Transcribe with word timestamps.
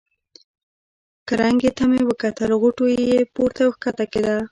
کرنکې 1.27 1.69
ته 1.77 1.83
مې 1.89 1.99
کتل، 2.21 2.49
غوټو 2.61 2.85
یې 3.09 3.19
پورته 3.33 3.61
او 3.67 3.71
کښته 3.83 4.05
کېده. 4.13 4.37